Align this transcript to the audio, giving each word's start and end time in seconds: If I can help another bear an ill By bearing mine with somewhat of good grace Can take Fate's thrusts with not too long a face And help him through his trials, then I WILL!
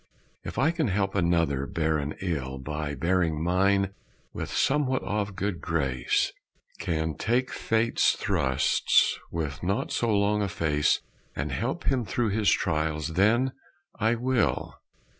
If 0.43 0.57
I 0.57 0.71
can 0.71 0.87
help 0.87 1.13
another 1.13 1.67
bear 1.67 1.99
an 1.99 2.15
ill 2.23 2.57
By 2.57 2.95
bearing 2.95 3.43
mine 3.43 3.93
with 4.33 4.49
somewhat 4.49 5.03
of 5.03 5.35
good 5.35 5.61
grace 5.61 6.31
Can 6.79 7.15
take 7.15 7.51
Fate's 7.51 8.13
thrusts 8.15 9.19
with 9.31 9.61
not 9.61 9.89
too 9.91 10.07
long 10.07 10.41
a 10.41 10.49
face 10.49 11.01
And 11.35 11.51
help 11.51 11.83
him 11.83 12.03
through 12.03 12.29
his 12.29 12.49
trials, 12.49 13.09
then 13.09 13.51
I 13.99 14.15
WILL! 14.15 14.73